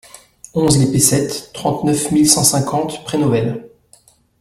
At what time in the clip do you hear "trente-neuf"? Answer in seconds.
1.53-2.09